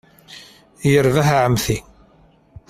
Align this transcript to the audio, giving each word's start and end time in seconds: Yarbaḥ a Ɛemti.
Yarbaḥ 0.91 1.27
a 1.35 1.37
Ɛemti. 1.45 1.77